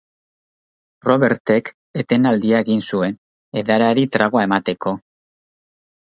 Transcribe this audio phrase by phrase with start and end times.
[1.07, 1.67] Robertek
[2.03, 3.13] etenaldia egin zuen,
[3.61, 4.95] edariari tragoa emateko.